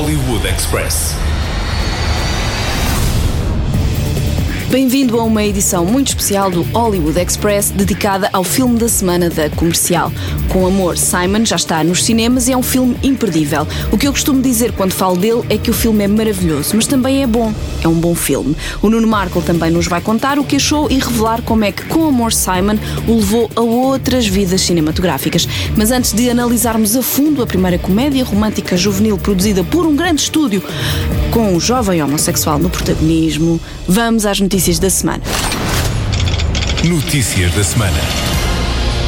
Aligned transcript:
Hollywood 0.00 0.46
Express. 0.46 1.29
Bem-vindo 4.70 5.18
a 5.18 5.24
uma 5.24 5.42
edição 5.42 5.84
muito 5.84 6.10
especial 6.10 6.48
do 6.48 6.62
Hollywood 6.62 7.18
Express 7.18 7.70
dedicada 7.70 8.30
ao 8.32 8.44
filme 8.44 8.78
da 8.78 8.88
semana 8.88 9.28
da 9.28 9.50
comercial. 9.50 10.12
Com 10.48 10.64
Amor, 10.64 10.96
Simon 10.96 11.44
já 11.44 11.56
está 11.56 11.82
nos 11.82 12.04
cinemas 12.04 12.46
e 12.46 12.52
é 12.52 12.56
um 12.56 12.62
filme 12.62 12.96
imperdível. 13.02 13.66
O 13.90 13.98
que 13.98 14.06
eu 14.06 14.12
costumo 14.12 14.40
dizer 14.40 14.70
quando 14.70 14.92
falo 14.92 15.16
dele 15.16 15.42
é 15.50 15.58
que 15.58 15.70
o 15.70 15.74
filme 15.74 16.04
é 16.04 16.06
maravilhoso, 16.06 16.76
mas 16.76 16.86
também 16.86 17.20
é 17.20 17.26
bom. 17.26 17.52
É 17.82 17.88
um 17.88 17.94
bom 17.94 18.14
filme. 18.14 18.56
O 18.80 18.88
Nuno 18.88 19.08
Marco 19.08 19.42
também 19.42 19.72
nos 19.72 19.88
vai 19.88 20.00
contar 20.00 20.38
o 20.38 20.44
que 20.44 20.54
achou 20.54 20.88
e 20.88 21.00
revelar 21.00 21.42
como 21.42 21.64
é 21.64 21.72
que 21.72 21.86
Com 21.86 22.06
Amor, 22.06 22.32
Simon 22.32 22.78
o 23.08 23.16
levou 23.16 23.50
a 23.56 23.60
outras 23.60 24.28
vidas 24.28 24.60
cinematográficas. 24.60 25.48
Mas 25.76 25.90
antes 25.90 26.12
de 26.12 26.30
analisarmos 26.30 26.94
a 26.94 27.02
fundo 27.02 27.42
a 27.42 27.46
primeira 27.46 27.76
comédia 27.76 28.24
romântica 28.24 28.76
juvenil 28.76 29.18
produzida 29.18 29.64
por 29.64 29.84
um 29.84 29.96
grande 29.96 30.22
estúdio 30.22 30.62
com 31.32 31.54
um 31.54 31.60
jovem 31.60 32.02
homossexual 32.02 32.58
no 32.58 32.68
protagonismo, 32.70 33.60
vamos 33.86 34.26
às 34.26 34.40
notícias 34.40 34.59
notícias 34.60 34.78
da 34.78 34.90
semana. 34.90 35.22
Notícias 36.84 37.54
da 37.54 37.64
semana 37.64 38.39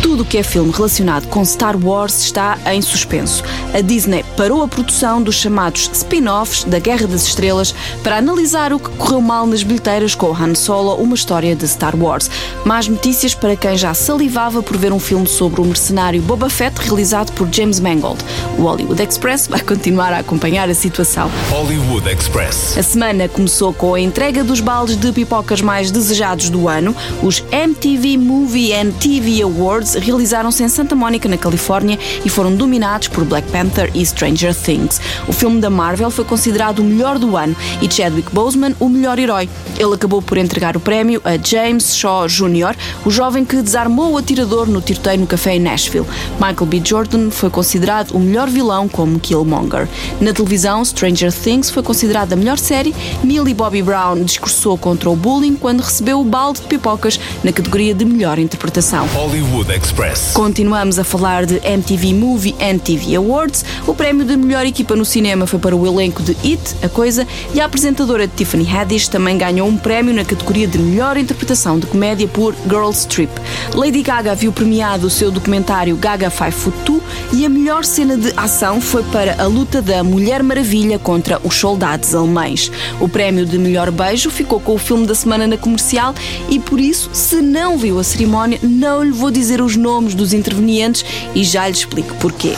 tudo 0.03 0.25
o 0.25 0.27
que 0.27 0.37
é 0.37 0.43
filme 0.43 0.73
relacionado 0.73 1.29
com 1.29 1.45
Star 1.45 1.77
Wars 1.77 2.19
está 2.19 2.59
em 2.67 2.83
suspenso. 2.83 3.43
A 3.73 3.81
Disney 3.81 4.25
parou 4.37 4.63
a 4.63 4.69
produção 4.69 5.23
dos 5.23 5.37
chamados 5.37 5.89
spin-offs 5.95 6.65
da 6.65 6.81
Guerra 6.81 7.07
das 7.07 7.23
Estrelas 7.23 7.73
para 8.03 8.19
analisar 8.19 8.73
o 8.73 8.81
que 8.81 8.91
correu 8.91 9.21
mal 9.21 9.47
nas 9.47 9.63
bilheteiras 9.63 10.17
com 10.17 10.35
Han 10.35 10.57
Solo, 10.57 10.97
uma 10.97 11.15
história 11.15 11.55
de 11.55 11.67
Star 11.69 11.95
Wars. 11.97 12.29
Mais 12.65 12.89
notícias 12.89 13.33
para 13.33 13.55
quem 13.55 13.77
já 13.77 13.95
salivava 13.95 14.61
por 14.63 14.77
ver 14.77 14.93
um 14.93 14.99
filme 14.99 15.27
sobre 15.27 15.61
o 15.61 15.65
mercenário 15.65 16.21
Boba 16.21 16.51
Fett 16.51 16.81
realizado 16.81 17.33
por 17.33 17.49
James 17.53 17.79
Mangold. 17.79 18.23
O 18.59 18.63
Hollywood 18.63 19.01
Express 19.01 19.47
vai 19.47 19.61
continuar 19.61 20.13
a 20.13 20.19
acompanhar 20.19 20.69
a 20.69 20.75
situação. 20.75 21.31
Hollywood 21.49 22.09
Express. 22.11 22.77
A 22.77 22.83
semana 22.83 23.29
começou 23.29 23.73
com 23.73 23.95
a 23.95 24.01
entrega 24.01 24.43
dos 24.43 24.59
baldes 24.59 24.97
de 24.97 25.13
pipocas 25.13 25.61
mais 25.63 25.93
desejados 25.93 26.51
do 26.51 26.69
ano, 26.69 26.95
os 27.23 27.45
MTV 27.53 28.17
Movie 28.17 28.73
and 28.75 28.91
TV 28.93 29.43
Awards 29.43 29.92
realizaram-se 29.95 30.63
em 30.63 30.69
Santa 30.69 30.95
Mónica, 30.95 31.29
na 31.29 31.37
Califórnia, 31.37 31.99
e 32.25 32.29
foram 32.29 32.55
dominados 32.55 33.09
por 33.09 33.25
Black 33.25 33.51
Panther 33.51 33.91
e 33.95 34.05
Stranger 34.05 34.55
Things. 34.55 35.01
O 35.29 35.33
filme 35.33 35.61
da 35.61 35.71
Marvel 35.71 36.11
foi 36.11 36.25
considerado 36.25 36.81
o 36.81 36.85
melhor 36.85 37.19
do 37.19 37.37
ano 37.37 37.57
e 37.81 37.91
Chadwick 37.93 38.33
Boseman 38.33 38.75
o 38.79 38.89
melhor 38.89 39.19
herói. 39.19 39.49
Ele 39.79 39.95
acabou 39.95 40.23
por 40.23 40.39
entregar 40.39 40.77
o 40.77 40.81
prémio 40.81 41.21
a 41.25 41.37
James 41.37 41.97
Shaw 41.97 42.27
Jr., 42.27 42.77
o 43.05 43.11
jovem 43.11 43.45
que 43.45 43.61
desarmou 43.61 44.13
o 44.13 44.19
atirador 44.19 44.67
no 44.67 44.81
tiroteio 44.81 45.21
no 45.21 45.27
café 45.27 45.57
em 45.57 45.61
Nashville. 45.61 46.07
Michael 46.35 46.67
B. 46.67 46.83
Jordan 46.85 47.31
foi 47.31 47.51
considerado 47.51 48.13
o 48.13 48.21
melhor 48.21 48.49
vilão 48.49 48.89
como 48.89 49.21
Killmonger. 49.21 49.89
Na 50.21 50.33
televisão, 50.33 50.85
Stranger 50.85 51.33
Things 51.33 51.71
foi 51.71 51.83
considerada 51.83 52.35
a 52.35 52.37
melhor 52.37 52.59
série. 52.59 52.95
Millie 53.23 53.55
Bobby 53.55 53.83
Brown 53.83 54.23
discursou 54.25 54.77
contra 54.77 55.11
o 55.11 55.17
bullying 55.17 55.55
quando 55.55 55.81
recebeu 55.81 56.21
o 56.21 56.25
balde 56.25 56.61
de 56.61 56.67
pipocas 56.67 57.19
na 57.43 57.53
categoria 57.53 57.95
de 57.95 58.05
melhor 58.05 58.39
interpretação. 58.39 59.07
Hollywood 59.09 59.73
Express. 59.83 60.33
Continuamos 60.33 60.99
a 60.99 61.05
falar 61.05 61.45
de 61.45 61.61
MTV 61.65 62.15
Movie 62.15 62.55
and 62.61 62.79
TV 62.79 63.17
Awards. 63.17 63.65
O 63.87 63.95
prémio 63.95 64.25
de 64.25 64.37
melhor 64.37 64.65
equipa 64.65 64.95
no 64.95 65.05
cinema 65.05 65.47
foi 65.47 65.59
para 65.59 65.75
o 65.75 65.87
elenco 65.87 66.23
de 66.23 66.37
It, 66.45 66.77
a 66.83 66.89
Coisa, 66.89 67.27
e 67.53 67.61
a 67.61 67.65
apresentadora 67.65 68.29
Tiffany 68.29 68.67
Haddish 68.67 69.09
também 69.09 69.37
ganhou 69.37 69.69
um 69.69 69.77
prémio 69.77 70.15
na 70.15 70.25
categoria 70.25 70.67
de 70.67 70.79
melhor 70.79 71.17
interpretação 71.17 71.79
de 71.79 71.87
comédia 71.87 72.29
por 72.29 72.55
Girls 72.69 73.07
Trip. 73.09 73.33
Lady 73.75 74.03
Gaga 74.03 74.35
viu 74.35 74.53
premiado 74.53 75.07
o 75.07 75.11
seu 75.11 75.31
documentário 75.31 75.97
Gaga 75.97 76.31
Five 76.31 76.53
Foot 76.53 76.79
Two 76.85 77.03
e 77.33 77.45
a 77.45 77.49
melhor 77.49 77.85
cena 77.85 78.17
de 78.17 78.33
ação 78.37 78.81
foi 78.81 79.03
para 79.05 79.43
a 79.43 79.47
luta 79.47 79.83
da 79.83 80.05
Mulher 80.05 80.43
Maravilha 80.43 80.99
contra 80.99 81.41
os 81.43 81.55
soldados 81.55 82.15
alemães. 82.15 82.71
O 83.01 83.09
prémio 83.09 83.45
de 83.45 83.59
melhor 83.59 83.91
beijo 83.91 84.31
ficou 84.31 84.61
com 84.61 84.75
o 84.75 84.79
filme 84.79 85.07
da 85.07 85.15
semana 85.15 85.47
na 85.47 85.57
comercial 85.57 86.15
e 86.49 86.59
por 86.59 86.81
isso, 86.81 87.11
se 87.13 87.41
não 87.41 87.77
viu 87.77 87.99
a 87.99 88.05
cerimónia, 88.05 88.59
não 88.63 89.03
lhe 89.03 89.11
vou 89.11 89.31
dizer 89.31 89.61
os 89.61 89.72
nomes 89.77 90.15
dos 90.15 90.33
intervenientes 90.33 91.05
e 91.35 91.45
já 91.45 91.67
lhe 91.67 91.73
explico 91.75 92.15
porquê. 92.17 92.55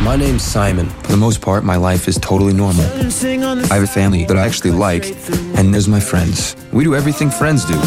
My 0.00 0.16
name's 0.16 0.42
Simon. 0.42 0.86
For 1.02 1.12
the 1.12 1.16
most 1.16 1.40
part, 1.40 1.64
my 1.64 1.76
life 1.76 2.08
is 2.08 2.18
totally 2.18 2.52
normal. 2.52 2.84
I 2.84 3.74
have 3.74 3.84
a 3.84 3.86
family 3.86 4.24
that 4.26 4.36
I 4.36 4.44
actually 4.44 4.72
like, 4.72 5.14
and 5.56 5.72
there's 5.72 5.88
my 5.88 6.00
friends. 6.00 6.56
We 6.72 6.84
do 6.84 6.94
everything 6.94 7.30
friends 7.30 7.64
do. 7.64 7.78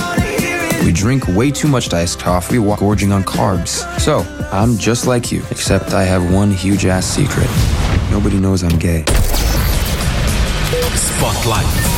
We 0.83 0.91
drink 0.91 1.27
way 1.27 1.51
too 1.51 1.67
much 1.67 1.93
iced 1.93 2.19
coffee 2.19 2.59
while 2.59 2.77
gorging 2.77 3.11
on 3.11 3.23
carbs. 3.23 3.83
So, 3.99 4.25
I'm 4.51 4.77
just 4.77 5.05
like 5.05 5.31
you, 5.31 5.43
except 5.51 5.93
I 5.93 6.05
have 6.05 6.33
one 6.33 6.51
huge 6.51 6.85
ass 6.85 7.05
secret. 7.05 7.49
Nobody 8.09 8.39
knows 8.39 8.63
I'm 8.63 8.79
gay. 8.79 9.03
Spotlight. 10.95 11.96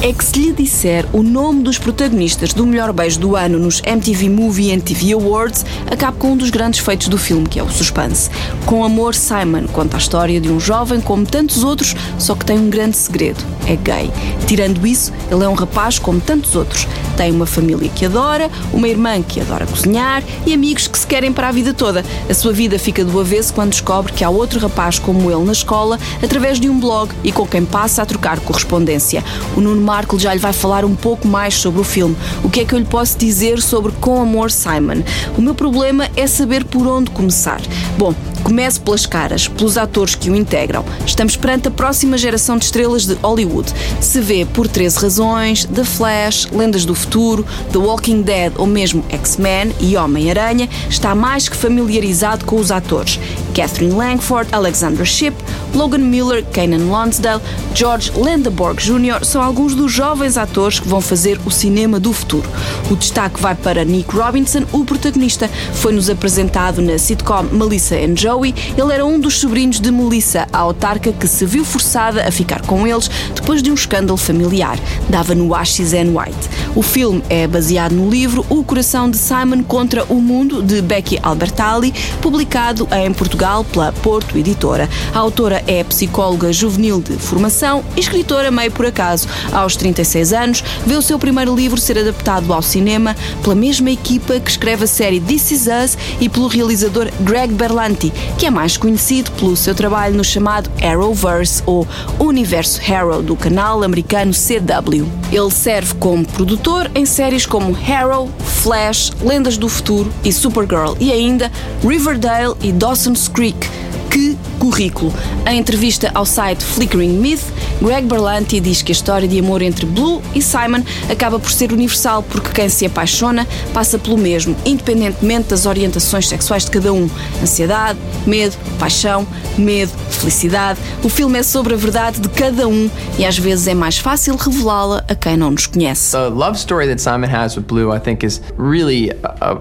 É 0.00 0.12
que 0.12 0.24
se 0.24 0.38
lhe 0.38 0.52
disser 0.52 1.04
o 1.12 1.24
nome 1.24 1.64
dos 1.64 1.76
protagonistas 1.76 2.52
do 2.52 2.64
melhor 2.64 2.92
beijo 2.92 3.18
do 3.18 3.34
ano 3.34 3.58
nos 3.58 3.82
MTV 3.84 4.28
Movie 4.28 4.72
and 4.72 4.78
TV 4.78 5.12
Awards, 5.12 5.66
acaba 5.90 6.16
com 6.16 6.32
um 6.32 6.36
dos 6.36 6.50
grandes 6.50 6.78
feitos 6.78 7.08
do 7.08 7.18
filme, 7.18 7.48
que 7.48 7.58
é 7.58 7.62
o 7.62 7.68
suspense. 7.68 8.30
Com 8.64 8.84
Amor, 8.84 9.12
Simon 9.14 9.66
conta 9.66 9.96
a 9.96 9.98
história 9.98 10.40
de 10.40 10.48
um 10.48 10.60
jovem 10.60 11.00
como 11.00 11.26
tantos 11.26 11.64
outros, 11.64 11.96
só 12.16 12.36
que 12.36 12.44
tem 12.44 12.58
um 12.58 12.70
grande 12.70 12.96
segredo: 12.96 13.44
é 13.66 13.74
gay. 13.74 14.10
Tirando 14.46 14.86
isso, 14.86 15.12
ele 15.30 15.42
é 15.42 15.48
um 15.48 15.54
rapaz 15.54 15.98
como 15.98 16.20
tantos 16.20 16.54
outros. 16.54 16.86
Tem 17.18 17.32
uma 17.32 17.46
família 17.46 17.90
que 17.90 18.06
adora, 18.06 18.48
uma 18.72 18.86
irmã 18.86 19.20
que 19.20 19.40
adora 19.40 19.66
cozinhar 19.66 20.22
e 20.46 20.54
amigos 20.54 20.86
que 20.86 20.96
se 20.96 21.04
querem 21.04 21.32
para 21.32 21.48
a 21.48 21.50
vida 21.50 21.74
toda. 21.74 22.04
A 22.30 22.32
sua 22.32 22.52
vida 22.52 22.78
fica 22.78 23.04
do 23.04 23.18
avesso 23.18 23.52
quando 23.52 23.70
descobre 23.70 24.12
que 24.12 24.22
há 24.22 24.30
outro 24.30 24.60
rapaz 24.60 25.00
como 25.00 25.28
ele 25.28 25.44
na 25.44 25.50
escola, 25.50 25.98
através 26.22 26.60
de 26.60 26.70
um 26.70 26.78
blog 26.78 27.12
e 27.24 27.32
com 27.32 27.44
quem 27.44 27.64
passa 27.64 28.02
a 28.02 28.06
trocar 28.06 28.38
correspondência. 28.38 29.24
O 29.56 29.60
Nuno 29.60 29.82
Marco 29.82 30.16
já 30.16 30.32
lhe 30.32 30.38
vai 30.38 30.52
falar 30.52 30.84
um 30.84 30.94
pouco 30.94 31.26
mais 31.26 31.54
sobre 31.54 31.80
o 31.80 31.84
filme. 31.84 32.16
O 32.44 32.48
que 32.48 32.60
é 32.60 32.64
que 32.64 32.72
eu 32.72 32.78
lhe 32.78 32.84
posso 32.84 33.18
dizer 33.18 33.60
sobre 33.60 33.90
Com 34.00 34.22
Amor 34.22 34.52
Simon? 34.52 35.02
O 35.36 35.42
meu 35.42 35.56
problema 35.56 36.08
é 36.14 36.28
saber 36.28 36.64
por 36.64 36.86
onde 36.86 37.10
começar. 37.10 37.60
Bom, 37.98 38.14
Comece 38.42 38.80
pelas 38.80 39.06
caras, 39.06 39.48
pelos 39.48 39.76
atores 39.76 40.14
que 40.14 40.30
o 40.30 40.36
integram. 40.36 40.84
Estamos 41.06 41.36
perante 41.36 41.68
a 41.68 41.70
próxima 41.70 42.16
geração 42.16 42.56
de 42.56 42.64
estrelas 42.64 43.06
de 43.06 43.14
Hollywood. 43.14 43.72
Se 44.00 44.20
vê 44.20 44.44
por 44.44 44.68
13 44.68 44.98
razões, 44.98 45.64
The 45.64 45.84
Flash, 45.84 46.46
Lendas 46.52 46.84
do 46.84 46.94
Futuro, 46.94 47.44
The 47.72 47.78
Walking 47.78 48.22
Dead 48.22 48.52
ou 48.56 48.66
mesmo 48.66 49.04
X-Men 49.08 49.72
e 49.80 49.96
Homem-Aranha, 49.96 50.68
está 50.88 51.14
mais 51.14 51.48
que 51.48 51.56
familiarizado 51.56 52.44
com 52.44 52.56
os 52.56 52.70
atores. 52.70 53.18
Catherine 53.58 53.92
Langford, 53.92 54.48
Alexandra 54.52 55.04
Shipp, 55.04 55.36
Logan 55.74 55.98
Miller, 55.98 56.44
Kanan 56.52 56.88
Lonsdale, 56.88 57.42
George 57.74 58.12
Landeborg 58.14 58.80
Jr. 58.80 59.24
são 59.24 59.42
alguns 59.42 59.74
dos 59.74 59.90
jovens 59.90 60.38
atores 60.38 60.78
que 60.78 60.86
vão 60.86 61.00
fazer 61.00 61.40
o 61.44 61.50
cinema 61.50 61.98
do 61.98 62.12
futuro. 62.12 62.48
O 62.88 62.94
destaque 62.94 63.40
vai 63.40 63.56
para 63.56 63.84
Nick 63.84 64.14
Robinson, 64.14 64.62
o 64.70 64.84
protagonista. 64.84 65.50
Foi-nos 65.74 66.08
apresentado 66.08 66.80
na 66.80 66.98
sitcom 66.98 67.48
Melissa 67.50 67.96
and 67.96 68.16
Joey. 68.16 68.54
Ele 68.76 68.92
era 68.92 69.04
um 69.04 69.18
dos 69.18 69.40
sobrinhos 69.40 69.80
de 69.80 69.90
Melissa, 69.90 70.46
a 70.52 70.58
autarca 70.58 71.12
que 71.12 71.26
se 71.26 71.44
viu 71.44 71.64
forçada 71.64 72.28
a 72.28 72.30
ficar 72.30 72.62
com 72.62 72.86
eles 72.86 73.10
depois 73.34 73.60
de 73.60 73.72
um 73.72 73.74
escândalo 73.74 74.16
familiar. 74.16 74.78
Dava 75.08 75.34
no 75.34 75.52
and 75.52 76.16
White. 76.16 76.48
O 76.76 76.82
filme 76.82 77.24
é 77.28 77.44
baseado 77.48 77.92
no 77.92 78.08
livro 78.08 78.46
O 78.48 78.62
Coração 78.62 79.10
de 79.10 79.16
Simon 79.16 79.64
contra 79.64 80.04
o 80.04 80.20
Mundo, 80.20 80.62
de 80.62 80.80
Becky 80.80 81.18
Albertalli, 81.24 81.92
publicado 82.20 82.86
em 82.92 83.12
Portugal 83.12 83.47
pela 83.72 83.92
Porto 83.92 84.36
Editora. 84.36 84.88
A 85.14 85.18
autora 85.18 85.64
é 85.66 85.82
psicóloga 85.82 86.52
juvenil 86.52 87.00
de 87.00 87.14
formação 87.14 87.82
e 87.96 88.00
escritora 88.00 88.50
meio 88.50 88.70
por 88.70 88.84
acaso. 88.84 89.26
Aos 89.50 89.74
36 89.74 90.32
anos, 90.32 90.64
vê 90.86 90.94
o 90.94 91.02
seu 91.02 91.18
primeiro 91.18 91.54
livro 91.54 91.80
ser 91.80 91.98
adaptado 91.98 92.52
ao 92.52 92.60
cinema 92.60 93.16
pela 93.42 93.54
mesma 93.54 93.90
equipa 93.90 94.38
que 94.38 94.50
escreve 94.50 94.84
a 94.84 94.86
série 94.86 95.20
This 95.20 95.50
Is 95.50 95.66
Us 95.66 95.98
e 96.20 96.28
pelo 96.28 96.46
realizador 96.46 97.10
Greg 97.20 97.54
Berlanti, 97.54 98.12
que 98.38 98.46
é 98.46 98.50
mais 98.50 98.76
conhecido 98.76 99.30
pelo 99.32 99.56
seu 99.56 99.74
trabalho 99.74 100.14
no 100.14 100.24
chamado 100.24 100.70
Arrowverse 100.82 101.62
ou 101.64 101.86
Universo 102.18 102.80
Arrow 102.92 103.22
do 103.22 103.34
canal 103.34 103.82
americano 103.82 104.32
CW. 104.32 105.06
Ele 105.32 105.50
serve 105.50 105.94
como 105.94 106.24
produtor 106.26 106.90
em 106.94 107.06
séries 107.06 107.46
como 107.46 107.76
Arrow, 107.76 108.30
Flash, 108.38 109.12
Lendas 109.22 109.56
do 109.56 109.68
Futuro 109.68 110.12
e 110.24 110.32
Supergirl 110.32 110.94
e 111.00 111.12
ainda 111.12 111.50
Riverdale 111.82 112.54
e 112.60 112.72
Dawson's 112.72 113.28
Creek. 113.38 113.70
Que 114.10 114.36
currículo! 114.58 115.14
Em 115.46 115.60
entrevista 115.60 116.10
ao 116.12 116.26
site 116.26 116.64
Flickering 116.64 117.12
Myth, 117.12 117.44
Greg 117.80 118.06
Berlanti 118.06 118.58
diz 118.60 118.82
que 118.82 118.90
a 118.90 118.94
história 118.94 119.28
de 119.28 119.38
amor 119.38 119.62
entre 119.62 119.86
Blue 119.86 120.20
e 120.34 120.42
Simon 120.42 120.82
acaba 121.08 121.38
por 121.38 121.50
ser 121.50 121.72
universal 121.72 122.24
porque 122.24 122.50
quem 122.50 122.68
se 122.68 122.84
apaixona 122.84 123.46
passa 123.72 123.98
pelo 123.98 124.18
mesmo, 124.18 124.56
independentemente 124.64 125.50
das 125.50 125.64
orientações 125.64 126.28
sexuais 126.28 126.64
de 126.64 126.72
cada 126.72 126.92
um. 126.92 127.08
Ansiedade, 127.40 127.98
medo, 128.26 128.56
paixão, 128.80 129.26
medo, 129.56 129.92
felicidade. 130.10 130.80
O 131.04 131.08
filme 131.08 131.38
é 131.38 131.42
sobre 131.44 131.74
a 131.74 131.76
verdade 131.76 132.20
de 132.20 132.28
cada 132.28 132.66
um 132.66 132.90
e 133.16 133.24
às 133.24 133.38
vezes 133.38 133.68
é 133.68 133.74
mais 133.74 133.96
fácil 133.98 134.34
revelá-la 134.34 135.04
a 135.08 135.14
quem 135.14 135.36
não 135.36 135.52
nos 135.52 135.66
conhece. 135.66 136.12
The 136.12 136.28
love 136.30 136.58
story 136.58 136.88
that 136.88 137.00
Simon 137.00 137.28
has 137.28 137.56
with 137.56 137.66
Blue, 137.66 137.94
I 137.94 138.00
think, 138.00 138.26
is 138.26 138.40
really 138.58 139.12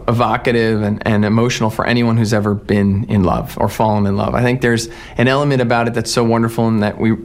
evocative 0.07 0.83
and, 0.83 0.99
and 1.05 1.23
emotional 1.23 1.69
for 1.69 1.87
anyone 1.87 2.19
who's 2.19 2.33
ever 2.33 2.55
been 2.55 3.05
in 3.09 3.23
love 3.23 3.55
or 3.57 3.69
fallen 3.69 4.07
in 4.07 4.17
love. 4.17 4.33
I 4.33 4.43
think 4.43 4.61
there's 4.61 4.89
an 5.17 5.27
element 5.27 5.61
about 5.61 5.87
it 5.87 5.93
that's 5.93 6.11
so 6.11 6.23
wonderful 6.23 6.67
in 6.67 6.79
that 6.79 6.99
we 6.99 7.15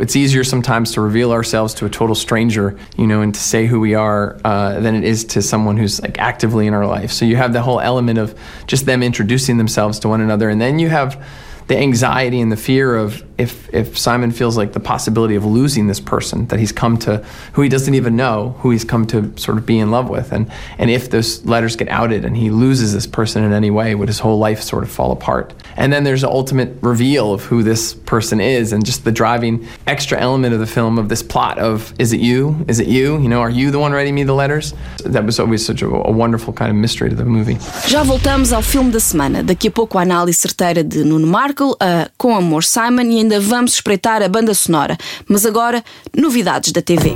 it's 0.00 0.16
easier 0.16 0.44
sometimes 0.44 0.92
to 0.92 1.00
reveal 1.00 1.32
ourselves 1.32 1.74
to 1.74 1.86
a 1.86 1.90
total 1.90 2.14
stranger, 2.14 2.78
you 2.96 3.06
know, 3.06 3.22
and 3.22 3.34
to 3.34 3.40
say 3.40 3.66
who 3.66 3.80
we 3.80 3.94
are 3.94 4.40
uh, 4.44 4.80
than 4.80 4.94
it 4.94 5.04
is 5.04 5.24
to 5.24 5.42
someone 5.42 5.76
who's 5.76 6.00
like 6.00 6.18
actively 6.18 6.66
in 6.66 6.74
our 6.74 6.86
life. 6.86 7.12
So 7.12 7.24
you 7.24 7.36
have 7.36 7.52
the 7.52 7.62
whole 7.62 7.80
element 7.80 8.18
of 8.18 8.38
just 8.66 8.86
them 8.86 9.02
introducing 9.02 9.58
themselves 9.58 9.98
to 10.00 10.08
one 10.08 10.20
another, 10.20 10.48
and 10.48 10.60
then 10.60 10.78
you 10.78 10.88
have 10.88 11.24
the 11.68 11.78
anxiety 11.78 12.40
and 12.40 12.50
the 12.50 12.56
fear 12.56 12.96
of 12.96 13.22
if 13.42 13.72
if 13.74 13.98
Simon 13.98 14.30
feels 14.30 14.56
like 14.56 14.72
the 14.72 14.80
possibility 14.80 15.34
of 15.34 15.44
losing 15.44 15.86
this 15.88 16.00
person 16.00 16.46
that 16.46 16.58
he's 16.58 16.72
come 16.72 16.96
to 16.98 17.18
who 17.52 17.62
he 17.62 17.68
doesn't 17.68 17.94
even 17.94 18.16
know 18.16 18.54
who 18.60 18.70
he's 18.70 18.84
come 18.84 19.06
to 19.06 19.32
sort 19.36 19.58
of 19.58 19.66
be 19.66 19.78
in 19.78 19.90
love 19.90 20.08
with. 20.08 20.32
And 20.32 20.50
and 20.78 20.90
if 20.90 21.10
those 21.10 21.44
letters 21.44 21.76
get 21.76 21.88
outed 21.88 22.24
and 22.24 22.36
he 22.36 22.50
loses 22.50 22.92
this 22.92 23.06
person 23.06 23.44
in 23.44 23.52
any 23.52 23.70
way 23.70 23.94
would 23.94 24.08
his 24.08 24.20
whole 24.20 24.38
life 24.38 24.62
sort 24.62 24.82
of 24.82 24.90
fall 24.90 25.12
apart? 25.12 25.52
And 25.76 25.92
then 25.92 26.04
there's 26.04 26.22
the 26.22 26.30
ultimate 26.30 26.70
reveal 26.80 27.32
of 27.32 27.44
who 27.44 27.62
this 27.62 27.94
person 27.94 28.40
is 28.40 28.72
and 28.72 28.84
just 28.84 29.04
the 29.04 29.12
driving 29.12 29.66
extra 29.86 30.18
element 30.18 30.54
of 30.54 30.60
the 30.60 30.66
film 30.66 30.98
of 30.98 31.08
this 31.08 31.22
plot 31.22 31.58
of 31.58 31.92
is 31.98 32.12
it 32.12 32.20
you? 32.20 32.64
Is 32.68 32.80
it 32.80 32.88
you? 32.88 33.20
You 33.20 33.28
know 33.28 33.40
are 33.40 33.50
you 33.50 33.70
the 33.70 33.78
one 33.78 33.92
writing 33.92 34.14
me 34.14 34.24
the 34.24 34.34
letters? 34.34 34.74
That 35.04 35.24
was 35.24 35.38
always 35.38 35.64
such 35.64 35.82
a, 35.82 35.86
a 35.86 36.10
wonderful 36.10 36.52
kind 36.52 36.70
of 36.70 36.76
mystery 36.76 37.10
to 37.10 37.16
the 37.16 37.24
movie. 37.24 37.58
Já 37.86 38.02
voltamos 38.02 38.52
ao 38.52 38.62
filme 38.62 38.90
da 38.90 39.00
semana. 39.00 39.42
Daqui 39.42 39.68
a 39.68 39.70
pouco 39.70 39.98
a 39.98 40.02
análise 40.02 40.38
certeira 40.38 40.84
de 40.84 41.04
Nuno 41.04 41.26
Markle 41.26 41.74
a 41.80 42.10
Com 42.16 42.34
Amor 42.36 42.62
Simon 42.62 43.10
e 43.10 43.18
ainda 43.18 43.31
vamos 43.40 43.74
espreitar 43.74 44.22
a 44.22 44.28
banda 44.28 44.54
sonora. 44.54 44.96
Mas 45.28 45.46
agora, 45.46 45.82
novidades 46.16 46.72
da 46.72 46.82
TV. 46.82 47.14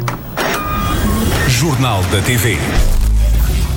Jornal 1.48 2.02
da 2.04 2.20
TV. 2.22 2.58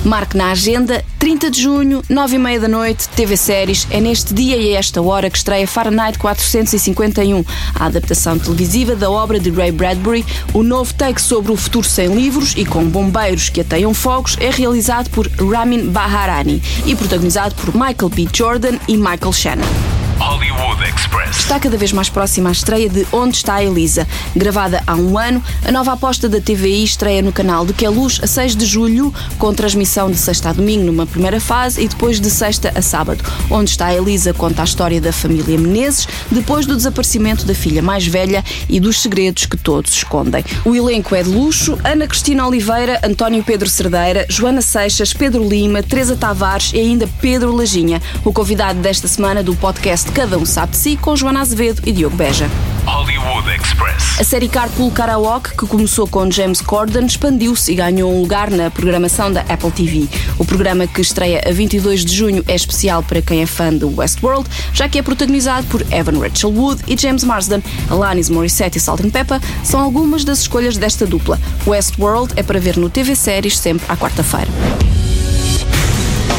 Marque 0.04 0.36
na 0.36 0.50
agenda, 0.50 1.04
30 1.18 1.50
de 1.50 1.60
junho, 1.60 2.02
9 2.08 2.36
e 2.36 2.38
meia 2.38 2.58
da 2.58 2.68
noite, 2.68 3.08
TV 3.10 3.36
Séries. 3.36 3.86
É 3.90 4.00
neste 4.00 4.32
dia 4.32 4.56
e 4.56 4.74
a 4.74 4.78
esta 4.78 5.02
hora 5.02 5.28
que 5.28 5.36
estreia 5.36 5.66
Fahrenheit 5.66 6.18
451, 6.18 7.44
a 7.74 7.86
adaptação 7.86 8.38
televisiva 8.38 8.96
da 8.96 9.10
obra 9.10 9.38
de 9.38 9.50
Ray 9.50 9.70
Bradbury. 9.70 10.24
O 10.54 10.62
novo 10.62 10.94
take 10.94 11.20
sobre 11.20 11.52
o 11.52 11.56
futuro 11.56 11.86
sem 11.86 12.14
livros 12.14 12.54
e 12.56 12.64
com 12.64 12.84
bombeiros 12.84 13.50
que 13.50 13.60
ateiam 13.60 13.92
fogos 13.92 14.36
é 14.40 14.48
realizado 14.50 15.10
por 15.10 15.26
Ramin 15.26 15.90
Baharani 15.90 16.62
e 16.86 16.96
protagonizado 16.96 17.54
por 17.54 17.74
Michael 17.74 18.08
B. 18.08 18.26
Jordan 18.32 18.78
e 18.88 18.96
Michael 18.96 19.32
Shannon. 19.32 19.99
Hollywood 20.20 20.84
Express. 20.84 21.38
Está 21.38 21.58
cada 21.58 21.78
vez 21.78 21.92
mais 21.92 22.10
próxima 22.10 22.50
a 22.50 22.52
estreia 22.52 22.90
de 22.90 23.06
Onde 23.10 23.38
está 23.38 23.54
a 23.54 23.64
Elisa. 23.64 24.06
Gravada 24.36 24.82
há 24.86 24.94
um 24.94 25.18
ano, 25.18 25.42
a 25.64 25.72
nova 25.72 25.92
aposta 25.92 26.28
da 26.28 26.38
TVI 26.40 26.84
estreia 26.84 27.22
no 27.22 27.32
canal 27.32 27.64
de 27.64 27.72
Queluz 27.72 28.20
a 28.22 28.26
6 28.26 28.54
de 28.54 28.66
julho, 28.66 29.14
com 29.38 29.54
transmissão 29.54 30.10
de 30.10 30.18
sexta 30.18 30.50
a 30.50 30.52
domingo 30.52 30.84
numa 30.84 31.06
primeira 31.06 31.40
fase 31.40 31.82
e 31.82 31.88
depois 31.88 32.20
de 32.20 32.30
sexta 32.30 32.70
a 32.74 32.82
sábado. 32.82 33.24
Onde 33.50 33.70
está 33.70 33.86
a 33.86 33.94
Elisa 33.94 34.34
conta 34.34 34.60
a 34.60 34.64
história 34.64 35.00
da 35.00 35.10
família 35.10 35.58
Menezes 35.58 36.06
depois 36.30 36.66
do 36.66 36.76
desaparecimento 36.76 37.46
da 37.46 37.54
filha 37.54 37.82
mais 37.82 38.06
velha 38.06 38.44
e 38.68 38.78
dos 38.78 39.00
segredos 39.00 39.46
que 39.46 39.56
todos 39.56 39.94
escondem. 39.94 40.44
O 40.66 40.76
elenco 40.76 41.14
é 41.14 41.22
de 41.22 41.30
luxo: 41.30 41.78
Ana 41.82 42.06
Cristina 42.06 42.46
Oliveira, 42.46 43.00
António 43.02 43.42
Pedro 43.42 43.68
Cerdeira, 43.68 44.26
Joana 44.28 44.60
Seixas, 44.60 45.14
Pedro 45.14 45.48
Lima, 45.48 45.82
Teresa 45.82 46.14
Tavares 46.14 46.72
e 46.74 46.78
ainda 46.78 47.08
Pedro 47.22 47.56
Lajinha, 47.56 48.02
o 48.22 48.32
convidado 48.32 48.80
desta 48.80 49.08
semana 49.08 49.42
do 49.42 49.56
podcast 49.56 50.09
Cada 50.14 50.36
Um 50.36 50.44
Sabe 50.44 50.72
de 50.72 50.78
Si, 50.78 50.96
com 50.96 51.14
Joana 51.14 51.40
Azevedo 51.40 51.82
e 51.86 51.92
Diogo 51.92 52.16
Beja. 52.16 52.50
Hollywood 52.84 53.48
Express. 53.48 54.18
A 54.18 54.24
série 54.24 54.48
Carpool 54.48 54.90
Karaoke, 54.90 55.50
que 55.50 55.66
começou 55.66 56.06
com 56.08 56.28
James 56.30 56.60
Corden, 56.60 57.06
expandiu-se 57.06 57.70
e 57.70 57.76
ganhou 57.76 58.12
um 58.12 58.20
lugar 58.20 58.50
na 58.50 58.70
programação 58.70 59.32
da 59.32 59.42
Apple 59.42 59.70
TV. 59.70 60.08
O 60.36 60.44
programa 60.44 60.86
que 60.86 61.00
estreia 61.00 61.40
a 61.46 61.52
22 61.52 62.04
de 62.04 62.14
junho 62.14 62.44
é 62.48 62.54
especial 62.54 63.02
para 63.04 63.22
quem 63.22 63.42
é 63.42 63.46
fã 63.46 63.72
de 63.72 63.84
Westworld, 63.84 64.48
já 64.72 64.88
que 64.88 64.98
é 64.98 65.02
protagonizado 65.02 65.66
por 65.68 65.82
Evan 65.92 66.18
Rachel 66.18 66.50
Wood 66.50 66.82
e 66.88 66.96
James 66.96 67.22
Marsden. 67.22 67.62
Alanis 67.88 68.28
Morissette 68.28 68.78
e 68.78 68.80
Salt 68.80 69.00
Pepper 69.12 69.40
são 69.62 69.80
algumas 69.80 70.24
das 70.24 70.40
escolhas 70.40 70.76
desta 70.76 71.06
dupla. 71.06 71.38
Westworld 71.66 72.32
é 72.36 72.42
para 72.42 72.58
ver 72.58 72.76
no 72.76 72.90
TV 72.90 73.14
Séries 73.14 73.56
sempre 73.56 73.86
à 73.88 73.96
quarta-feira. 73.96 74.48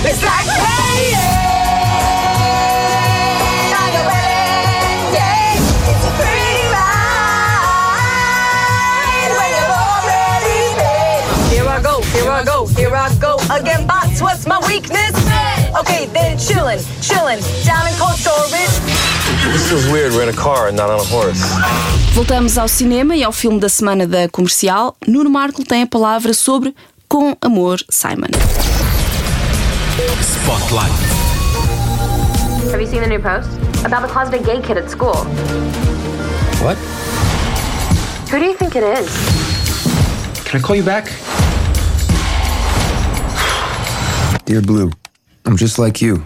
It's 0.03 0.21
like 0.23 0.47
raining 0.47 1.15
on 1.15 1.50
what's 14.21 14.45
my 14.45 14.59
weakness? 14.67 15.11
Okay, 15.79 16.05
then 16.13 16.37
chillin', 16.37 16.79
chillin' 17.01 17.39
down 17.65 17.87
in 17.87 17.93
cold 17.97 18.17
storage. 18.17 18.51
This 19.51 19.69
feels 19.69 19.85
weird. 19.91 20.13
We're 20.13 20.23
in 20.23 20.29
a 20.29 20.33
car 20.33 20.67
and 20.67 20.77
not 20.77 20.89
on 20.89 20.99
a 20.99 21.03
horse. 21.03 21.41
Voltamos 22.13 22.57
ao 22.57 22.67
cinema 22.67 23.15
e 23.15 23.23
ao 23.23 23.31
filme 23.31 23.59
da 23.59 23.69
semana 23.69 24.05
da 24.05 24.29
comercial. 24.29 24.95
Nuno 25.07 25.29
Marco 25.29 25.63
tem 25.63 25.83
a 25.83 25.87
palavra 25.87 26.33
sobre 26.33 26.75
Com 27.07 27.35
Amor 27.41 27.79
Simon. 27.89 28.29
Spotlight. 30.21 30.91
Have 32.71 32.81
you 32.81 32.87
seen 32.87 33.01
the 33.01 33.07
new 33.07 33.19
post? 33.19 33.49
About 33.85 34.01
the 34.03 34.07
closeted 34.07 34.45
gay 34.45 34.61
kid 34.61 34.77
at 34.77 34.89
school. 34.89 35.25
What? 36.61 36.77
Who 38.29 38.39
do 38.39 38.45
you 38.45 38.55
think 38.55 38.75
it 38.75 38.83
is? 38.83 39.09
Can 40.45 40.59
I 40.59 40.63
call 40.63 40.75
you 40.75 40.83
back? 40.83 41.11
Dear 44.51 44.61
Blue, 44.61 44.91
I'm 45.45 45.55
just 45.55 45.79
like 45.79 46.01
you. 46.01 46.21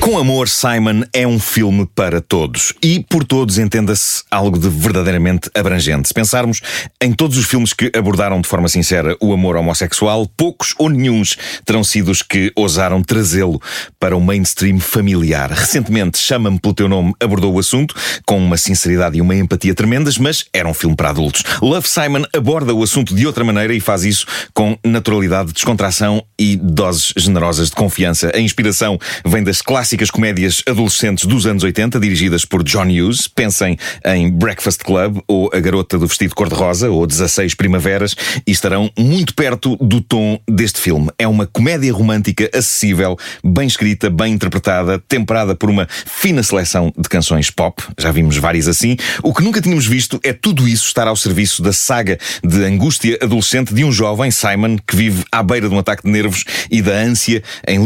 Com 0.00 0.18
Amor, 0.18 0.48
Simon 0.48 1.02
é 1.12 1.26
um 1.26 1.38
filme 1.38 1.86
para 1.94 2.20
todos. 2.20 2.72
E 2.82 3.04
por 3.08 3.24
todos 3.24 3.58
entenda-se 3.58 4.22
algo 4.30 4.58
de 4.58 4.68
verdadeiramente 4.68 5.50
abrangente. 5.54 6.08
Se 6.08 6.14
pensarmos 6.14 6.60
em 7.00 7.12
todos 7.12 7.36
os 7.36 7.44
filmes 7.44 7.72
que 7.72 7.90
abordaram 7.94 8.40
de 8.40 8.48
forma 8.48 8.68
sincera 8.68 9.16
o 9.20 9.32
amor 9.32 9.56
homossexual, 9.56 10.26
poucos 10.36 10.74
ou 10.78 10.88
nenhuns 10.88 11.36
terão 11.64 11.82
sido 11.82 12.10
os 12.10 12.22
que 12.22 12.52
ousaram 12.56 13.02
trazê-lo 13.02 13.60
para 13.98 14.16
o 14.16 14.20
mainstream 14.20 14.78
familiar. 14.78 15.50
Recentemente, 15.50 16.18
Chama-me 16.18 16.58
pelo 16.58 16.74
Teu 16.74 16.88
Nome 16.88 17.14
abordou 17.20 17.54
o 17.54 17.58
assunto 17.58 17.94
com 18.26 18.38
uma 18.38 18.56
sinceridade 18.56 19.16
e 19.18 19.20
uma 19.20 19.34
empatia 19.34 19.74
tremendas, 19.74 20.18
mas 20.18 20.44
era 20.52 20.68
um 20.68 20.74
filme 20.74 20.94
para 20.94 21.10
adultos. 21.10 21.42
Love 21.62 21.88
Simon 21.88 22.24
aborda 22.34 22.74
o 22.74 22.82
assunto 22.82 23.14
de 23.14 23.26
outra 23.26 23.44
maneira 23.44 23.72
e 23.74 23.80
faz 23.80 24.04
isso 24.04 24.26
com 24.52 24.76
naturalidade, 24.84 25.52
descontração 25.52 26.22
e 26.38 26.56
doses 26.56 27.12
generosas 27.16 27.70
de 27.70 27.76
confiança. 27.76 28.30
A 28.34 28.38
inspiração 28.48 28.98
vem 29.24 29.42
das 29.42 29.62
clássicas 29.62 30.10
comédias 30.10 30.62
adolescentes 30.66 31.26
dos 31.26 31.46
anos 31.46 31.62
80, 31.62 32.00
dirigidas 32.00 32.44
por 32.44 32.64
John 32.64 32.86
Hughes. 32.86 33.28
Pensem 33.28 33.78
em 34.04 34.30
Breakfast 34.30 34.82
Club, 34.82 35.18
ou 35.28 35.50
A 35.52 35.60
Garota 35.60 35.98
do 35.98 36.06
Vestido 36.06 36.34
Cor-de-Rosa, 36.34 36.90
ou 36.90 37.06
16 37.06 37.54
Primaveras, 37.54 38.16
e 38.46 38.50
estarão 38.50 38.90
muito 38.98 39.34
perto 39.34 39.76
do 39.76 40.00
tom 40.00 40.40
deste 40.48 40.80
filme. 40.80 41.10
É 41.18 41.28
uma 41.28 41.46
comédia 41.46 41.92
romântica 41.92 42.50
acessível, 42.52 43.16
bem 43.44 43.66
escrita, 43.66 44.08
bem 44.08 44.32
interpretada, 44.32 44.98
temperada 44.98 45.54
por 45.54 45.68
uma 45.68 45.86
fina 45.88 46.42
seleção 46.42 46.92
de 46.96 47.08
canções 47.08 47.50
pop. 47.50 47.82
Já 47.98 48.10
vimos 48.10 48.36
várias 48.38 48.66
assim. 48.66 48.96
O 49.22 49.34
que 49.34 49.42
nunca 49.42 49.60
tínhamos 49.60 49.86
visto 49.86 50.18
é 50.24 50.32
tudo 50.32 50.66
isso 50.66 50.86
estar 50.86 51.06
ao 51.06 51.16
serviço 51.16 51.62
da 51.62 51.72
saga 51.72 52.18
de 52.42 52.64
angústia 52.64 53.18
adolescente 53.20 53.74
de 53.74 53.84
um 53.84 53.92
jovem, 53.92 54.30
Simon, 54.30 54.78
que 54.86 54.96
vive 54.96 55.24
à 55.30 55.42
beira 55.42 55.68
de 55.68 55.74
um 55.74 55.78
ataque 55.78 56.04
de 56.04 56.10
nervos 56.10 56.44
e 56.70 56.80
da 56.80 56.92
ânsia 56.92 57.42
em 57.66 57.78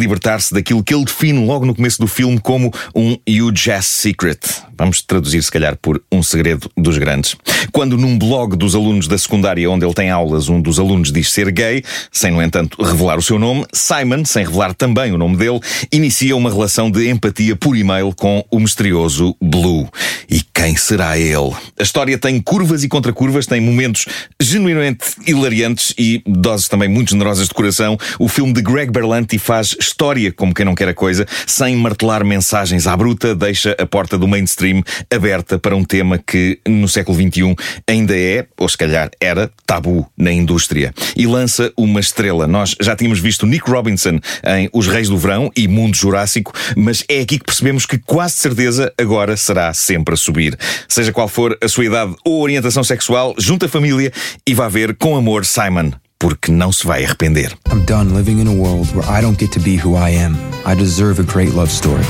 libertar-se 0.42 0.52
daquilo 0.52 0.82
que 0.82 0.94
ele 0.94 1.04
define 1.04 1.46
logo 1.46 1.64
no 1.64 1.75
começo 1.75 2.00
do 2.00 2.06
filme 2.06 2.40
como 2.40 2.72
um 2.94 3.16
huge 3.28 3.70
ass 3.70 3.87
secret. 3.87 4.40
Vamos 4.76 5.00
traduzir, 5.02 5.42
se 5.42 5.50
calhar, 5.50 5.76
por 5.76 6.02
um 6.11 6.22
segredo 6.22 6.68
dos 6.76 6.99
grandes. 6.99 7.37
Quando 7.70 7.96
num 7.96 8.18
blog 8.18 8.56
dos 8.56 8.75
alunos 8.75 9.06
da 9.06 9.16
secundária 9.16 9.70
onde 9.70 9.84
ele 9.84 9.94
tem 9.94 10.11
aulas, 10.11 10.49
um 10.49 10.61
dos 10.61 10.78
alunos 10.78 11.12
diz 11.12 11.30
ser 11.30 11.52
gay, 11.52 11.84
sem, 12.11 12.32
no 12.32 12.42
entanto, 12.42 12.82
revelar 12.82 13.18
o 13.18 13.22
seu 13.22 13.38
nome, 13.38 13.64
Simon, 13.72 14.25
sem 14.25 14.44
revelar 14.44 14.75
também 14.75 15.12
o 15.12 15.18
nome 15.18 15.37
dele, 15.37 15.61
inicia 15.92 16.37
uma 16.37 16.50
relação 16.50 16.90
de 16.90 17.08
empatia 17.08 17.54
por 17.54 17.76
e-mail 17.76 18.12
com 18.14 18.44
o 18.50 18.58
misterioso 18.58 19.37
Blue. 19.40 19.88
E 20.28 20.42
quem 20.54 20.76
será 20.76 21.18
ele? 21.18 21.52
A 21.78 21.82
história 21.82 22.18
tem 22.18 22.40
curvas 22.40 22.82
e 22.82 22.88
contracurvas, 22.88 23.46
tem 23.46 23.61
momentos 23.61 24.06
genuinamente 24.40 25.04
hilariantes 25.26 25.94
e 25.96 26.22
doses 26.26 26.68
também 26.68 26.88
muito 26.88 27.11
generosas 27.11 27.46
de 27.46 27.54
coração. 27.54 27.96
O 28.18 28.28
filme 28.28 28.52
de 28.52 28.62
Greg 28.62 28.90
Berlanti 28.90 29.38
faz 29.38 29.76
história 29.78 30.31
como 30.32 30.54
quem 30.54 30.64
não 30.64 30.74
quer 30.74 30.88
a 30.88 30.94
coisa, 30.94 31.26
sem 31.46 31.76
martelar 31.76 32.24
mensagens 32.24 32.86
à 32.86 32.96
bruta, 32.96 33.34
deixa 33.34 33.76
a 33.78 33.86
porta 33.86 34.18
do 34.18 34.26
mainstream 34.26 34.82
aberta 35.12 35.58
para 35.58 35.76
um 35.76 35.84
tema 35.84 36.18
que 36.18 36.58
no 36.66 36.88
século 36.88 37.16
XXI 37.16 37.54
ainda 37.88 38.16
é, 38.16 38.46
ou 38.58 38.68
se 38.68 38.76
calhar 38.76 39.10
era, 39.20 39.50
tabu 39.66 40.06
na 40.16 40.32
indústria. 40.32 40.92
E 41.16 41.26
lança 41.26 41.72
uma 41.76 42.00
estrela. 42.00 42.46
Nós 42.46 42.74
já 42.80 42.96
tínhamos 42.96 43.20
visto 43.20 43.46
Nick 43.46 43.70
Robinson 43.70 44.18
em 44.44 44.68
Os 44.72 44.88
Reis 44.88 45.08
do 45.08 45.18
Verão 45.18 45.50
e 45.56 45.68
Mundo 45.68 45.96
Jurássico, 45.96 46.52
mas 46.76 47.04
é 47.08 47.20
aqui 47.20 47.38
que 47.38 47.44
percebemos 47.44 47.86
que 47.86 47.98
quase 47.98 48.34
certeza 48.34 48.92
agora 48.98 49.36
será 49.36 49.72
sempre 49.74 50.14
a 50.14 50.16
subir. 50.16 50.58
Seja 50.88 51.12
qual 51.12 51.28
for 51.28 51.56
a 51.62 51.68
sua 51.68 51.84
idade 51.84 52.14
ou 52.24 52.42
orientação 52.42 52.84
sexual, 52.84 53.34
junta 53.38 53.66
a 53.66 53.68
família 53.68 54.12
e 54.46 54.54
vá 54.54 54.68
ver 54.68 54.96
com 54.96 55.16
amor 55.16 55.44
Simon 55.44 55.92
porque 56.22 56.52
não 56.52 56.70
se 56.70 56.86
vai 56.86 57.04
arrepender. 57.04 57.52
I'm 57.68 57.84
done 57.84 58.14
living 58.14 58.38
in 58.38 58.46
a 58.46 58.52
world 58.52 58.88
where 58.94 59.04
I 59.04 59.20
don't 59.20 59.36
get 59.36 59.50
to 59.54 59.60
be 59.60 59.76
who 59.76 59.96
I 59.96 60.10
am. 60.10 60.36
I 60.64 60.76
deserve 60.76 61.18
a 61.18 61.24
great 61.24 61.52
love 61.52 61.68
story. 61.68 62.04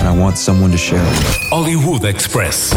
And 0.00 0.08
I 0.08 0.18
want 0.18 0.36
someone 0.36 0.72
to 0.72 0.78
share 0.78 0.98
it. 1.00 1.48
Hollywood 1.48 2.04
Express. 2.04 2.74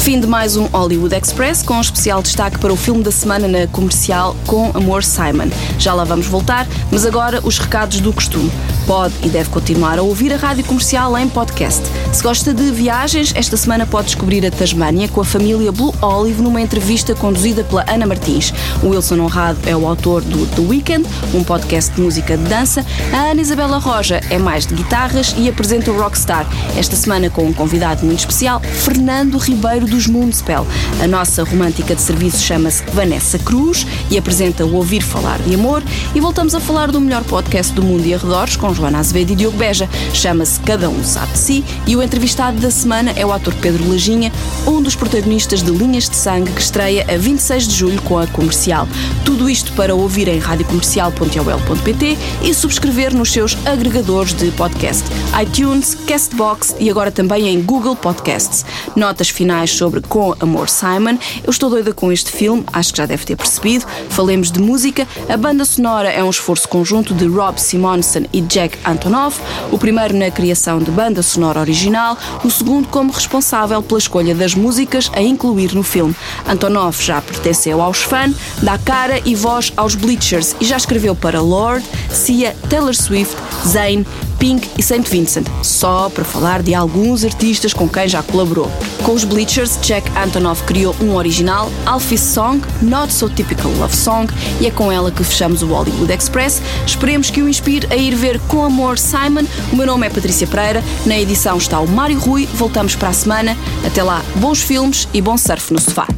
Fim 0.00 0.18
de 0.18 0.26
mais 0.26 0.56
um 0.56 0.64
Hollywood 0.64 1.14
Express, 1.14 1.62
com 1.62 1.74
um 1.74 1.80
especial 1.80 2.22
destaque 2.22 2.58
para 2.58 2.72
o 2.72 2.76
filme 2.76 3.02
da 3.02 3.10
semana 3.10 3.46
na 3.46 3.66
comercial 3.66 4.34
Com 4.46 4.70
Amor 4.72 5.04
Simon. 5.04 5.50
Já 5.78 5.92
lá 5.92 6.04
vamos 6.04 6.26
voltar, 6.26 6.66
mas 6.90 7.04
agora 7.04 7.38
os 7.44 7.58
recados 7.58 8.00
do 8.00 8.10
costume. 8.10 8.50
Pode 8.86 9.14
e 9.22 9.28
deve 9.28 9.50
continuar 9.50 9.98
a 9.98 10.02
ouvir 10.02 10.32
a 10.32 10.36
rádio 10.36 10.64
comercial 10.64 11.16
em 11.18 11.28
podcast. 11.28 11.82
Se 12.12 12.22
gosta 12.22 12.54
de 12.54 12.72
viagens, 12.72 13.32
esta 13.36 13.58
semana 13.58 13.86
pode 13.86 14.06
descobrir 14.06 14.44
a 14.44 14.50
Tasmânia 14.50 15.06
com 15.06 15.20
a 15.20 15.24
família 15.24 15.70
Blue 15.70 15.94
Olive 16.00 16.40
numa 16.40 16.62
entrevista 16.62 17.14
conduzida 17.14 17.62
pela 17.62 17.84
Ana 17.86 18.06
Martins. 18.06 18.54
O 18.82 18.88
Wilson 18.88 19.20
Honrado 19.20 19.58
é 19.66 19.76
o 19.76 19.86
autor 19.86 20.22
do 20.22 20.46
The 20.46 20.62
Weekend, 20.62 21.06
um 21.34 21.44
podcast 21.44 21.94
de 21.94 22.00
música 22.00 22.38
de 22.38 22.44
dança. 22.44 22.84
A 23.12 23.30
Ana 23.30 23.42
Isabela 23.42 23.78
Roja 23.78 24.20
é 24.30 24.38
mais 24.38 24.66
de 24.66 24.74
guitarras 24.74 25.34
e 25.36 25.46
apresenta 25.46 25.90
o 25.90 26.00
Rockstar. 26.00 26.46
Esta 26.76 26.96
semana 26.96 27.28
com 27.28 27.44
um 27.44 27.52
convidado 27.52 28.04
muito 28.04 28.20
especial, 28.20 28.60
Fernando 28.60 29.36
Ribeiro 29.36 29.89
dos 29.90 30.06
Moonspell. 30.06 30.66
A 31.02 31.06
nossa 31.06 31.42
romântica 31.42 31.94
de 31.94 32.00
serviço 32.00 32.42
chama-se 32.42 32.82
Vanessa 32.92 33.38
Cruz 33.38 33.86
e 34.10 34.16
apresenta 34.16 34.64
o 34.64 34.74
Ouvir 34.76 35.02
Falar 35.02 35.38
de 35.40 35.54
Amor. 35.54 35.82
E 36.14 36.20
voltamos 36.20 36.54
a 36.54 36.60
falar 36.60 36.90
do 36.90 37.00
melhor 37.00 37.24
podcast 37.24 37.72
do 37.74 37.82
mundo 37.82 38.06
e 38.06 38.14
arredores 38.14 38.56
com 38.56 38.72
Joana 38.72 39.00
Azevedo 39.00 39.32
e 39.32 39.34
Diogo 39.34 39.58
Beja. 39.58 39.88
Chama-se 40.14 40.60
Cada 40.60 40.88
Um 40.88 41.02
Sabe 41.04 41.32
de 41.32 41.38
Si 41.38 41.64
e 41.86 41.96
o 41.96 42.02
entrevistado 42.02 42.58
da 42.60 42.70
semana 42.70 43.12
é 43.16 43.26
o 43.26 43.32
ator 43.32 43.52
Pedro 43.54 43.90
Lajinha, 43.90 44.32
um 44.66 44.80
dos 44.80 44.94
protagonistas 44.94 45.62
de 45.62 45.70
Linhas 45.70 46.08
de 46.08 46.16
Sangue, 46.16 46.52
que 46.52 46.60
estreia 46.60 47.04
a 47.12 47.16
26 47.16 47.68
de 47.68 47.74
julho 47.74 48.00
com 48.02 48.18
a 48.18 48.26
comercial. 48.28 48.86
Tudo 49.24 49.50
isto 49.50 49.72
para 49.72 49.94
ouvir 49.94 50.28
em 50.28 50.38
radiocomercial.ol.pt 50.38 52.18
e 52.42 52.54
subscrever 52.54 53.14
nos 53.14 53.32
seus 53.32 53.56
agregadores 53.66 54.32
de 54.32 54.50
podcast, 54.52 55.04
iTunes, 55.42 55.94
Castbox 56.06 56.76
e 56.78 56.88
agora 56.88 57.10
também 57.10 57.48
em 57.48 57.60
Google 57.60 57.96
Podcasts. 57.96 58.64
Notas 58.94 59.28
finais 59.28 59.69
sobre 59.70 60.00
Com 60.00 60.34
Amor 60.40 60.68
Simon. 60.68 61.18
Eu 61.44 61.50
estou 61.50 61.70
doida 61.70 61.92
com 61.92 62.12
este 62.12 62.30
filme, 62.30 62.64
acho 62.72 62.92
que 62.92 62.98
já 62.98 63.06
deve 63.06 63.24
ter 63.24 63.36
percebido. 63.36 63.86
Falemos 64.08 64.50
de 64.50 64.60
música. 64.60 65.06
A 65.28 65.36
banda 65.36 65.64
sonora 65.64 66.10
é 66.10 66.22
um 66.22 66.30
esforço 66.30 66.68
conjunto 66.68 67.14
de 67.14 67.26
Rob 67.26 67.58
Simonson 67.58 68.24
e 68.32 68.40
Jack 68.40 68.78
Antonoff, 68.84 69.40
o 69.70 69.78
primeiro 69.78 70.16
na 70.16 70.30
criação 70.30 70.78
de 70.78 70.90
banda 70.90 71.22
sonora 71.22 71.60
original, 71.60 72.16
o 72.44 72.50
segundo 72.50 72.88
como 72.88 73.12
responsável 73.12 73.82
pela 73.82 73.98
escolha 73.98 74.34
das 74.34 74.54
músicas 74.54 75.10
a 75.14 75.22
incluir 75.22 75.74
no 75.74 75.82
filme. 75.82 76.14
Antonoff 76.46 77.02
já 77.02 77.20
pertenceu 77.20 77.80
aos 77.80 78.02
fãs, 78.02 78.34
dá 78.62 78.78
cara 78.78 79.20
e 79.24 79.34
voz 79.34 79.72
aos 79.76 79.94
Bleachers 79.94 80.56
e 80.60 80.64
já 80.64 80.76
escreveu 80.76 81.14
para 81.14 81.40
Lord, 81.40 81.84
Sia, 82.10 82.56
Taylor 82.68 82.94
Swift, 82.94 83.36
Zayn, 83.66 84.04
Pink 84.40 84.70
e 84.78 84.82
St. 84.82 85.02
Vincent, 85.02 85.46
só 85.62 86.08
para 86.08 86.24
falar 86.24 86.62
de 86.62 86.74
alguns 86.74 87.24
artistas 87.24 87.74
com 87.74 87.86
quem 87.86 88.08
já 88.08 88.22
colaborou. 88.22 88.72
Com 89.04 89.12
os 89.12 89.22
Bleachers, 89.22 89.78
Jack 89.82 90.10
Antonoff 90.18 90.64
criou 90.64 90.96
um 91.00 91.14
original, 91.14 91.70
Alfie's 91.84 92.22
Song, 92.22 92.60
Not 92.80 93.12
So 93.12 93.28
Typical 93.28 93.70
Love 93.72 93.94
Song, 93.94 94.32
e 94.58 94.66
é 94.66 94.70
com 94.70 94.90
ela 94.90 95.10
que 95.10 95.22
fechamos 95.22 95.62
o 95.62 95.66
Hollywood 95.66 96.10
Express. 96.10 96.62
Esperemos 96.86 97.28
que 97.28 97.42
o 97.42 97.48
inspire 97.48 97.86
a 97.90 97.96
ir 97.96 98.14
ver 98.16 98.40
com 98.48 98.64
amor 98.64 98.98
Simon. 98.98 99.44
O 99.70 99.76
meu 99.76 99.86
nome 99.86 100.06
é 100.06 100.10
Patrícia 100.10 100.46
Pereira, 100.46 100.82
na 101.04 101.20
edição 101.20 101.58
está 101.58 101.78
o 101.78 101.86
Mário 101.86 102.18
Rui. 102.18 102.48
Voltamos 102.54 102.96
para 102.96 103.10
a 103.10 103.12
semana. 103.12 103.56
Até 103.86 104.02
lá, 104.02 104.24
bons 104.36 104.62
filmes 104.62 105.06
e 105.12 105.20
bom 105.20 105.36
surf 105.36 105.70
no 105.70 105.78
sofá. 105.78 106.08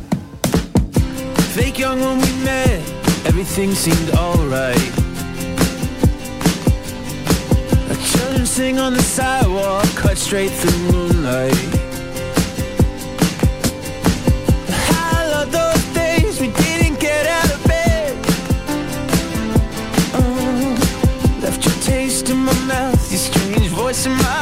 Fake 1.55 1.83
young 1.83 2.00
when 2.00 2.19
we 2.19 2.33
met, 2.45 2.81
everything 3.26 3.75
seemed 3.75 4.17
alright. 4.17 5.01
Sing 8.52 8.78
on 8.78 8.92
the 8.92 9.00
sidewalk, 9.00 9.87
cut 9.97 10.18
straight 10.18 10.50
through 10.50 10.92
moonlight. 10.92 11.56
I 14.68 15.26
love 15.32 15.50
those 15.50 15.82
days 15.94 16.38
we 16.38 16.49
didn't 16.49 17.00
get 17.00 17.26
out 17.26 17.50
of 17.50 17.64
bed. 17.64 18.14
Oh, 20.12 21.40
left 21.40 21.64
your 21.64 21.75
taste 21.76 22.28
in 22.28 22.37
my 22.37 22.52
mouth, 22.66 23.11
your 23.11 23.21
strange 23.21 23.68
voice 23.68 24.04
in 24.04 24.12
my 24.12 24.41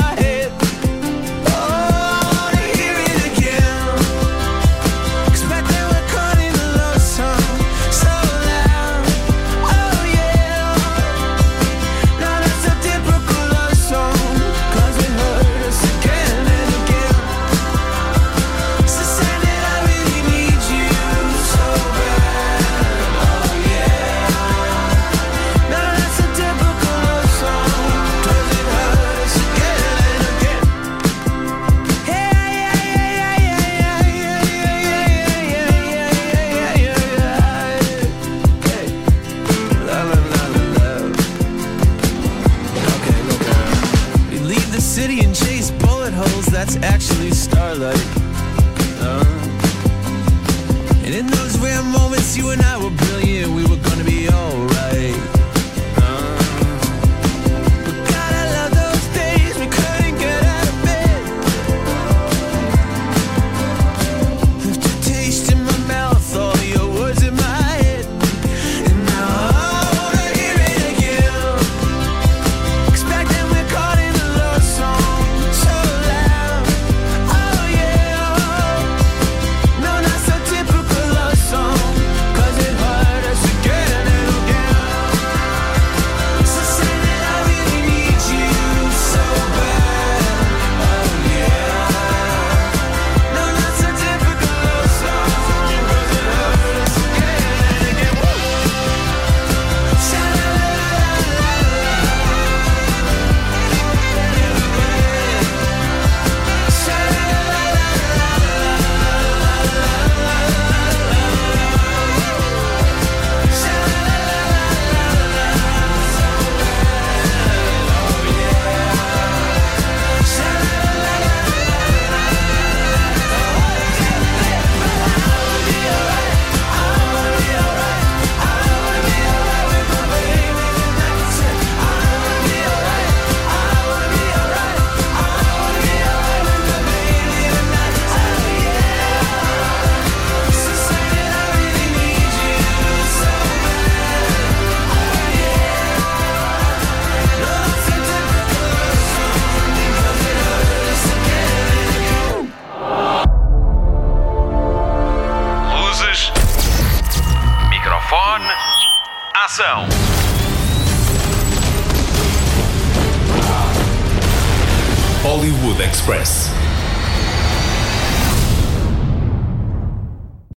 Express. 165.90 166.49